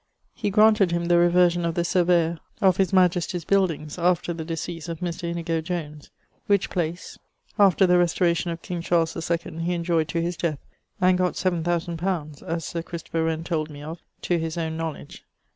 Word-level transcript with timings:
He 0.33 0.49
graunted 0.49 0.89
him 0.91 1.05
the 1.05 1.19
reversion 1.19 1.63
of 1.63 1.75
the 1.75 1.85
surveyor 1.85 2.39
of 2.59 2.77
his 2.77 2.91
majestie's 2.91 3.45
buildings, 3.45 3.99
after 3.99 4.33
the 4.33 4.43
decease 4.43 4.89
of 4.89 4.97
Mr. 4.99 5.25
Inigo 5.25 5.61
Jones; 5.61 6.09
which 6.47 6.71
place, 6.71 7.19
after 7.59 7.85
the 7.85 7.99
restauration 7.99 8.49
of 8.49 8.63
King 8.63 8.81
Charles 8.81 9.15
II 9.29 9.59
he 9.61 9.75
enjoyed 9.75 10.07
to 10.07 10.19
his 10.19 10.35
death, 10.37 10.57
and 10.99 11.19
gott 11.19 11.35
seaven 11.37 11.63
thousand 11.63 11.97
pounds, 11.97 12.41
as 12.41 12.65
Sir 12.65 12.81
Christopher 12.81 13.25
Wren 13.25 13.43
told 13.43 13.69
me 13.69 13.83
of, 13.83 14.01
to 14.23 14.39
his 14.39 14.57
owne 14.57 14.75
knowledge. 14.75 15.23